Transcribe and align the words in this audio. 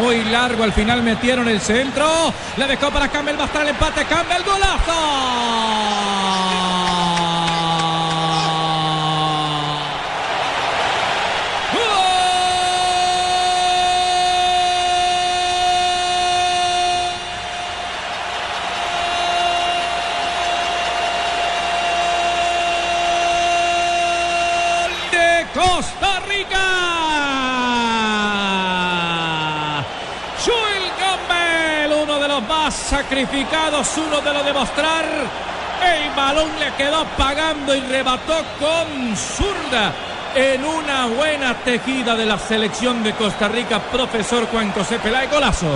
Muy 0.00 0.24
largo, 0.24 0.62
al 0.62 0.72
final 0.72 1.02
metieron 1.02 1.48
el 1.48 1.60
centro. 1.60 2.06
Le 2.56 2.66
dejó 2.66 2.90
para 2.90 3.08
Campbell, 3.08 3.38
va 3.38 3.44
a 3.44 3.46
estar 3.46 3.62
el 3.62 3.68
empate. 3.68 4.04
Campbell, 4.04 4.42
golazo. 4.44 6.16
Costa 25.54 26.20
Rica. 26.28 26.64
Joel 30.44 30.92
Campbell, 30.98 32.02
uno 32.02 32.18
de 32.20 32.28
los 32.28 32.46
sacrificados, 32.74 33.88
uno 33.96 34.20
de 34.20 34.32
los 34.32 34.44
de 34.44 34.52
mostrar. 34.52 35.04
El 35.84 36.10
balón 36.16 36.48
le 36.58 36.72
quedó 36.74 37.04
pagando 37.16 37.74
y 37.74 37.80
rebató 37.80 38.34
con 38.58 39.16
zurda 39.16 39.92
en 40.34 40.64
una 40.64 41.06
buena 41.06 41.54
tejida 41.54 42.14
de 42.14 42.26
la 42.26 42.38
selección 42.38 43.02
de 43.02 43.12
Costa 43.12 43.48
Rica, 43.48 43.80
profesor 43.80 44.46
Juan 44.50 44.72
José 44.72 44.98
Peláez, 44.98 45.30
golazo. 45.30 45.66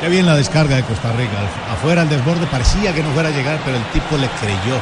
Qué 0.00 0.08
bien 0.08 0.26
la 0.26 0.36
descarga 0.36 0.76
de 0.76 0.82
Costa 0.82 1.12
Rica. 1.12 1.32
Afuera 1.72 2.02
el 2.02 2.08
desborde 2.08 2.46
parecía 2.46 2.92
que 2.94 3.02
no 3.02 3.10
fuera 3.10 3.28
a 3.28 3.32
llegar, 3.32 3.58
pero 3.64 3.76
el 3.76 3.84
tipo 3.86 4.16
le 4.16 4.28
creyó. 4.40 4.76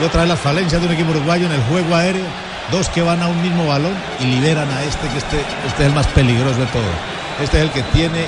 Y 0.00 0.04
otra 0.04 0.20
vez 0.20 0.30
las 0.30 0.40
falencias 0.40 0.80
de 0.80 0.86
un 0.86 0.94
equipo 0.94 1.10
uruguayo 1.10 1.46
en 1.46 1.52
el 1.52 1.62
juego 1.62 1.94
aéreo. 1.94 2.26
Dos 2.70 2.88
que 2.88 3.02
van 3.02 3.22
a 3.22 3.28
un 3.28 3.40
mismo 3.42 3.66
balón 3.66 3.94
y 4.20 4.24
liberan 4.24 4.70
a 4.70 4.82
este, 4.82 5.06
que 5.08 5.18
este, 5.18 5.40
este 5.66 5.82
es 5.82 5.88
el 5.88 5.94
más 5.94 6.06
peligroso 6.08 6.58
de 6.58 6.66
todos. 6.66 6.94
Este 7.42 7.58
es 7.58 7.64
el 7.64 7.70
que 7.70 7.82
tiene 7.92 8.26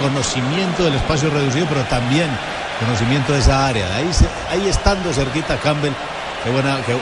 conocimiento 0.00 0.84
del 0.84 0.94
espacio 0.94 1.30
reducido, 1.30 1.66
pero 1.68 1.82
también 1.84 2.28
conocimiento 2.80 3.32
de 3.32 3.38
esa 3.40 3.66
área. 3.66 3.86
Ahí, 3.96 4.12
se- 4.12 4.28
ahí 4.50 4.68
estando 4.68 5.12
cerquita 5.12 5.56
Campbell, 5.58 5.92
qué, 6.42 6.50
buena, 6.50 6.76
qué, 6.86 6.96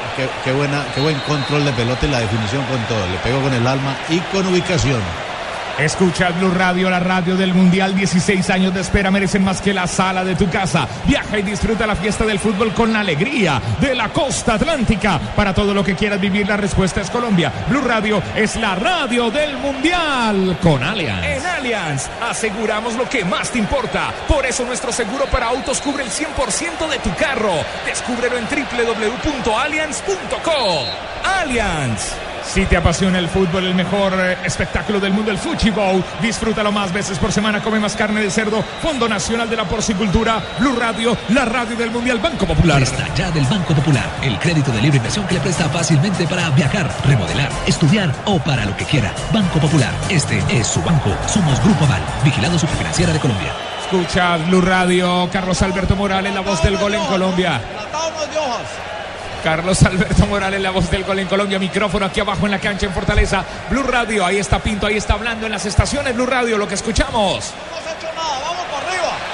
qué- 0.45 0.53
buena, 0.53 0.85
qué 0.95 1.01
buen 1.01 1.19
control 1.20 1.65
de 1.65 1.73
pelota 1.73 2.07
y 2.07 2.11
la 2.11 2.20
definición 2.20 2.65
con 2.67 2.79
todo. 2.85 3.07
Le 3.09 3.19
pegó 3.19 3.41
con 3.43 3.53
el 3.55 3.67
alma 3.67 3.95
y 4.09 4.19
con 4.35 4.47
ubicación. 4.47 5.01
Escucha 5.78 6.31
Blue 6.31 6.51
Radio, 6.51 6.91
la 6.91 7.01
radio 7.01 7.37
del 7.37 7.55
Mundial. 7.55 7.95
16 7.95 8.51
años 8.51 8.75
de 8.75 8.83
espera 8.83 9.11
merecen 9.11 9.42
más 9.42 9.61
que 9.61 9.73
la 9.73 9.87
sala 9.87 10.25
de 10.25 10.34
tu 10.34 10.51
casa. 10.51 10.87
Viaja 11.06 11.39
y 11.39 11.42
disfruta 11.42 11.87
la 11.87 11.97
fiesta 11.97 12.27
del 12.27 12.39
fútbol 12.39 12.75
con 12.75 12.92
la 12.92 13.01
alegría 13.01 13.61
de 13.81 13.95
la 13.95 14.11
costa 14.11 14.55
atlántica. 14.55 15.19
Para 15.34 15.55
todo 15.55 15.73
lo 15.73 15.83
que 15.83 15.95
quieras 15.95 16.20
vivir, 16.20 16.47
la 16.47 16.59
respuesta 16.59 17.01
es 17.01 17.11
Colombia. 17.11 17.51
Blue 17.69 17.81
Radio 17.81 18.23
es 18.37 18.56
la 18.56 18.75
radio 18.75 19.31
del 19.31 19.56
Mundial 19.56 20.59
con 20.62 20.83
Allianz. 20.83 21.25
En 21.25 21.47
Allianz 21.47 22.11
aseguramos 22.20 22.95
lo 22.95 23.09
que 23.09 23.25
más 23.25 23.51
te 23.51 23.59
importa. 23.59 24.12
Por 24.29 24.45
eso 24.45 24.64
nuestro 24.64 24.92
seguro 24.92 25.25
para 25.27 25.48
autos 25.48 25.81
cubre 25.81 26.05
el 26.05 26.11
100% 26.11 26.91
de 26.91 26.98
tu 26.98 27.14
carro. 27.14 27.55
Descúbrelo 27.86 28.36
en 28.36 28.45
www.allianz.co. 28.45 30.84
Allianz. 31.25 32.32
Si 32.45 32.67
te 32.67 32.77
apasiona 32.77 33.19
el 33.19 33.29
fútbol, 33.29 33.67
el 33.67 33.75
mejor 33.75 34.12
eh, 34.19 34.37
espectáculo 34.45 35.01
del 35.01 35.12
mundo, 35.12 35.31
el 35.31 35.39
Fuchi 35.39 35.71
Bowl, 35.71 36.05
disfrútalo 36.21 36.71
más 36.73 36.93
veces 36.93 37.19
por 37.19 37.33
semana, 37.33 37.62
come 37.62 37.81
más 37.81 37.97
carne 37.97 38.21
de 38.21 38.31
cerdo, 38.31 38.62
Fondo 38.83 39.09
Nacional 39.09 39.48
de 39.48 39.57
la 39.57 39.65
Porcicultura, 39.65 40.43
Blue 40.59 40.77
Radio, 40.79 41.17
la 41.31 41.45
radio 41.45 41.77
del 41.77 41.91
Mundial 41.91 42.19
Banco 42.19 42.47
Popular. 42.47 42.77
Presta 42.77 43.07
ya 43.15 43.31
del 43.31 43.45
Banco 43.47 43.75
Popular, 43.75 44.05
el 44.23 44.39
crédito 44.39 44.70
de 44.73 44.83
libre 44.83 44.98
inversión 44.98 45.27
que 45.27 45.35
le 45.35 45.41
presta 45.41 45.69
fácilmente 45.69 46.27
para 46.27 46.51
viajar, 46.51 46.91
remodelar, 47.05 47.51
estudiar 47.67 48.13
o 48.27 48.39
para 48.39 48.65
lo 48.65 48.77
que 48.77 48.85
quiera. 48.85 49.13
Banco 49.33 49.59
Popular, 49.59 49.93
este 50.11 50.43
es 50.51 50.67
su 50.67 50.83
banco. 50.83 51.11
Somos 51.27 51.63
Grupo 51.63 51.85
Aval, 51.85 52.03
vigilado 52.25 52.59
superfinanciera 52.59 53.13
de 53.13 53.20
Colombia. 53.20 53.53
Escucha 53.85 54.37
Blue 54.39 54.61
Radio, 54.61 55.29
Carlos 55.31 55.61
Alberto 55.63 55.97
Morales, 55.97 56.35
la 56.35 56.41
voz 56.41 56.63
del 56.63 56.77
gol 56.77 56.95
en 56.95 57.05
Colombia. 57.07 57.61
Carlos 59.43 59.83
Alberto 59.83 60.27
Morales, 60.27 60.61
la 60.61 60.70
voz 60.70 60.91
del 60.91 61.05
gol 61.05 61.19
en 61.19 61.27
Colombia. 61.27 61.58
Micrófono 61.58 62.07
aquí 62.07 62.20
abajo 62.20 62.45
en 62.47 62.53
la 62.53 62.58
cancha 62.58 62.86
en 62.86 62.92
Fortaleza. 62.92 63.45
Blue 63.70 63.83
Radio, 63.83 64.25
ahí 64.25 64.39
está 64.39 64.58
Pinto, 64.58 64.86
ahí 64.86 64.97
está 64.97 65.14
hablando 65.14 65.47
en 65.47 65.53
las 65.53 65.64
estaciones 65.67 66.14
Blue 66.14 66.27
Radio, 66.27 66.58
lo 66.58 66.69
que 66.69 66.75
escuchamos. 66.75 67.53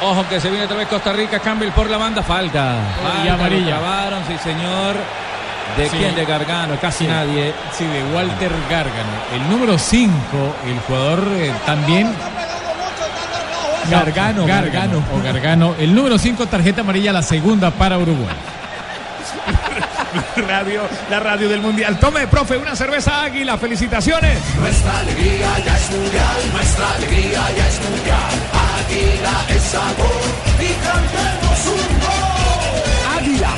Ojo 0.01 0.25
que 0.29 0.41
se 0.41 0.49
viene 0.49 0.65
otra 0.65 0.77
vez 0.77 0.87
Costa 0.89 1.13
Rica, 1.13 1.41
Campbell 1.41 1.71
por 1.73 1.91
la 1.91 1.97
banda, 1.99 2.23
falta. 2.23 2.77
Y 3.25 3.29
amarilla. 3.29 3.75
lo 3.75 3.81
clavaron, 3.81 4.23
sí 4.29 4.37
señor. 4.43 4.97
¿De 5.77 5.89
Sí. 5.91 5.97
quién? 5.99 6.15
De 6.15 6.25
Gargano, 6.25 6.75
casi 6.81 7.07
nadie. 7.07 7.53
Sí, 7.77 7.85
de 7.85 8.03
Walter 8.15 8.51
Gargano. 8.71 9.11
El 9.35 9.51
número 9.51 9.77
5, 9.77 10.13
el 10.67 10.79
jugador 10.87 11.25
eh, 11.37 11.53
también. 11.67 12.15
Gargano, 13.91 14.47
Gargano. 14.47 15.03
O 15.15 15.23
Gargano. 15.23 15.75
El 15.79 15.95
número 15.95 16.17
5, 16.19 16.47
tarjeta 16.47 16.81
amarilla, 16.83 17.13
la 17.13 17.23
segunda 17.23 17.71
para 17.71 17.99
Uruguay. 17.99 18.35
Radio, 20.49 20.83
la 21.11 21.21
radio 21.21 21.49
del 21.49 21.61
Mundial. 21.61 21.99
Tome, 21.99 22.27
profe, 22.27 22.57
una 22.57 22.75
cerveza 22.75 23.23
águila. 23.23 23.59
Felicitaciones. 23.59 24.39
Nuestra 24.57 24.99
alegría 24.99 25.59
ya 25.65 25.77
es 25.77 25.91
mundial, 25.91 26.37
nuestra 26.53 26.93
alegría 26.93 27.41
ya 27.57 27.69
es 27.69 27.81
mundial. 27.83 28.35
Águila 28.79 29.45
es 29.49 29.63
sabor 29.63 30.23
y 30.59 30.73
cantemos 30.85 31.67
un 31.67 31.99
gol. 32.01 33.19
Águila, 33.19 33.51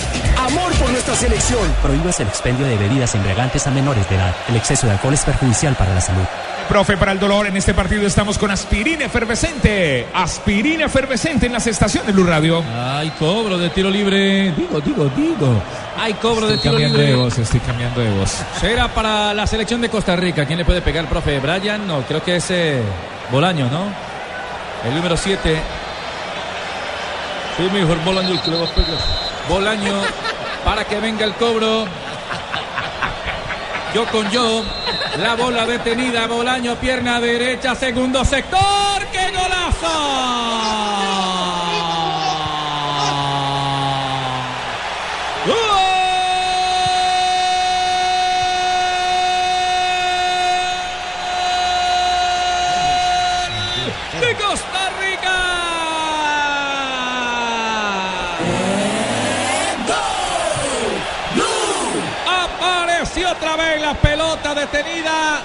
amor 0.47 0.73
por 0.75 0.91
nuestra 0.91 1.15
selección. 1.15 1.75
Prohíbas 1.83 2.21
el 2.21 2.29
expendio 2.29 2.67
de 2.67 2.77
bebidas 2.77 3.15
embriagantes 3.15 3.67
a 3.67 3.71
menores 3.71 4.09
de 4.09 4.17
edad. 4.17 4.35
El 4.49 4.57
exceso 4.57 4.87
de 4.87 4.93
alcohol 4.93 5.15
es 5.15 5.25
perjudicial 5.25 5.75
para 5.77 5.95
la 5.95 6.01
salud. 6.01 6.25
Profe, 6.71 6.97
para 6.97 7.11
el 7.11 7.19
dolor, 7.19 7.49
en 7.49 7.57
este 7.57 7.75
partido 7.75 8.07
estamos 8.07 8.39
con 8.39 8.49
aspirina 8.53 9.07
efervescente. 9.07 10.07
Aspirina 10.15 10.85
efervescente 10.85 11.47
en 11.47 11.53
las 11.53 11.67
estaciones 11.67 12.15
Blue 12.15 12.23
Radio. 12.23 12.63
Hay 12.73 13.11
cobro 13.19 13.59
de 13.59 13.71
tiro 13.71 13.91
libre. 13.91 14.53
Digo, 14.53 14.81
digo, 14.81 15.11
digo. 15.17 15.61
Hay 15.99 16.15
cobro 16.15 16.47
de 16.47 16.55
Estoy 16.55 16.71
tiro 16.71 16.75
cambiando 16.75 16.99
libre. 16.99 17.13
de 17.13 17.17
voz, 17.17 17.39
estoy 17.39 17.59
cambiando 17.59 18.01
de 18.01 18.11
voz. 18.11 18.37
Será 18.61 18.87
para 18.87 19.35
la 19.35 19.49
selección 19.49 19.81
de 19.81 19.89
Costa 19.89 20.15
Rica. 20.15 20.47
¿Quién 20.47 20.61
le 20.61 20.65
puede 20.65 20.81
pegar, 20.81 21.09
profe? 21.09 21.41
Brian, 21.41 21.89
no, 21.89 22.03
creo 22.03 22.23
que 22.23 22.37
es 22.37 22.47
eh, 22.53 22.81
Bolaño, 23.33 23.69
¿no? 23.69 23.87
El 24.89 24.95
número 24.95 25.17
7. 25.17 25.61
Sí, 27.57 27.63
mejor 27.73 27.99
Bolaño 28.05 28.31
el 28.31 28.41
que 28.43 28.51
le 28.53 28.57
va 28.59 28.67
a 28.67 28.71
pegar. 28.71 28.99
Bolaño, 29.49 29.95
para 30.65 30.85
que 30.85 31.01
venga 31.01 31.25
el 31.25 31.35
cobro. 31.35 31.87
Yo 33.93 34.07
con 34.07 34.31
yo. 34.31 34.63
La 35.19 35.35
bola 35.35 35.67
detenida, 35.67 36.27
Bolaño, 36.27 36.77
pierna 36.77 37.21
derecha, 37.21 37.75
segundo 37.75 38.25
sector. 38.25 38.61
¡Qué 39.13 39.31
golazo! 39.31 39.89
¡Gol! 45.47 45.81
de 54.21 54.35
Costa 54.35 54.91
Rica. 55.01 55.37
Otra 63.31 63.57
vez 63.57 63.81
la 63.81 63.95
pelota 63.95 64.55
detenida. 64.55 65.41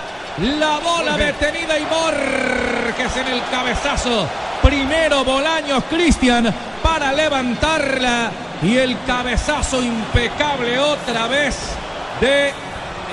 La 0.59 0.79
bola 0.79 1.18
detenida 1.18 1.79
y 1.79 1.85
Borges 1.85 3.16
en 3.18 3.28
el 3.28 3.41
cabezazo. 3.50 4.28
Primero 4.62 5.23
Bolaños 5.23 5.84
Cristian 5.90 6.53
para 6.84 7.13
levantarla. 7.13 8.31
Y 8.62 8.78
el 8.78 8.97
cabezazo 9.06 9.81
impecable 9.81 10.79
otra 10.79 11.28
vez 11.28 11.56
de 12.19 12.53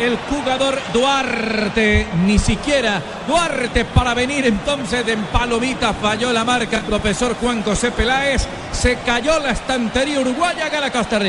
el 0.00 0.16
jugador 0.30 0.78
Duarte. 0.92 2.06
Ni 2.24 2.38
siquiera 2.38 3.00
Duarte 3.26 3.84
para 3.84 4.14
venir 4.14 4.46
entonces 4.46 5.04
de 5.04 5.16
Palomita 5.16 5.92
falló 5.92 6.32
la 6.32 6.44
marca. 6.44 6.78
El 6.78 6.84
profesor 6.84 7.36
Juan 7.40 7.62
José 7.62 7.90
Peláez. 7.92 8.46
Se 8.72 8.98
cayó 9.00 9.38
la 9.38 9.50
estantería 9.50 10.20
uruguaya. 10.20 10.68
Gana 10.68 10.90
Costa 10.90 11.18
Rica. 11.18 11.28